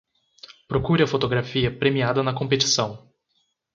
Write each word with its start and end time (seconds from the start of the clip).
Procure 0.67 1.03
a 1.03 1.07
fotografia 1.07 1.71
premiada 1.77 2.23
na 2.23 2.33
competição 2.33 3.07